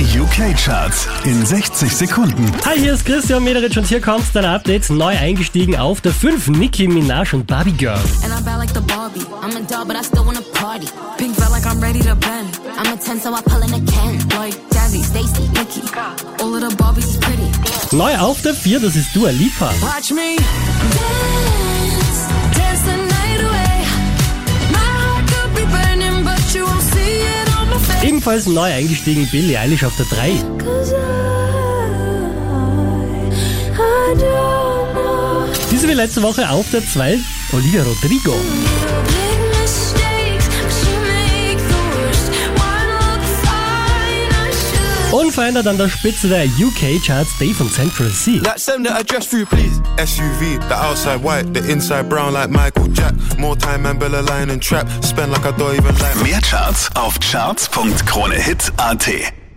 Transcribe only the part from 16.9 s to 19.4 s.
is pretty. Neu auf der 4, das ist Dua